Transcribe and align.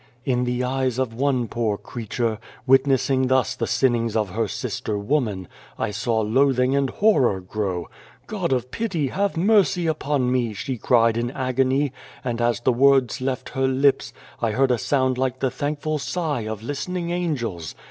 "In 0.33 0.45
the 0.45 0.63
eyes 0.63 0.97
of 0.97 1.13
one 1.13 1.47
poor 1.47 1.77
creature, 1.77 2.39
wit 2.65 2.85
nessing 2.87 3.27
thus 3.27 3.53
the 3.53 3.67
sinnings 3.67 4.15
of 4.15 4.31
her 4.31 4.47
sister 4.47 4.97
woman, 4.97 5.47
I 5.77 5.91
saw 5.91 6.21
loathing 6.21 6.75
and 6.75 6.89
horror 6.89 7.39
grow. 7.39 7.87
* 8.07 8.25
God 8.25 8.51
of 8.51 8.71
Pity, 8.71 9.09
have 9.09 9.37
mercy 9.37 9.85
upon 9.85 10.31
me!' 10.31 10.53
she 10.55 10.79
cried 10.79 11.17
in 11.17 11.29
agony, 11.29 11.93
and, 12.23 12.41
as 12.41 12.61
the 12.61 12.73
words 12.73 13.21
left 13.21 13.49
her 13.49 13.67
lips, 13.67 14.11
I 14.41 14.53
heard 14.53 14.71
a 14.71 14.79
sound 14.79 15.19
like 15.19 15.37
the 15.39 15.51
thankful 15.51 15.99
sigh 15.99 16.47
of 16.47 16.63
listen 16.63 16.97
ing 16.97 17.11
angels. 17.11 17.75